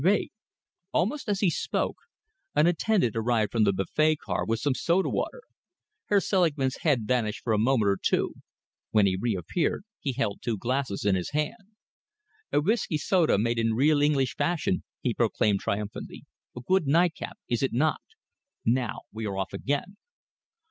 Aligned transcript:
"Wait." 0.03 0.33
Almost 0.93 1.29
as 1.29 1.41
he 1.41 1.51
spoke, 1.51 1.97
an 2.55 2.65
attendant 2.65 3.15
arrived 3.15 3.51
from 3.51 3.65
the 3.65 3.71
buffet 3.71 4.15
car 4.15 4.43
with 4.47 4.59
some 4.59 4.73
soda 4.73 5.09
water. 5.09 5.43
Herr 6.07 6.19
Selingman's 6.19 6.77
head 6.77 7.01
vanished 7.05 7.41
for 7.43 7.53
a 7.53 7.59
moment 7.59 7.89
or 7.89 7.99
two. 8.01 8.33
When 8.89 9.05
he 9.05 9.15
reappeared, 9.15 9.83
he 9.99 10.13
held 10.13 10.41
two 10.41 10.57
glasses 10.57 11.05
in 11.05 11.13
his 11.13 11.29
hand. 11.33 11.75
"A 12.51 12.59
whisky 12.61 12.97
soda 12.97 13.37
made 13.37 13.59
in 13.59 13.75
real 13.75 14.01
English 14.01 14.35
fashion," 14.35 14.81
he 15.03 15.13
proclaimed 15.13 15.59
triumphantly. 15.59 16.23
"A 16.57 16.61
good 16.61 16.87
nightcap, 16.87 17.37
is 17.47 17.61
it 17.61 17.71
not? 17.71 18.01
Now 18.65 19.01
we 19.11 19.27
are 19.27 19.37
off 19.37 19.53
again." 19.53 19.97